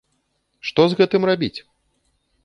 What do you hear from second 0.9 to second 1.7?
з гэтым рабіць?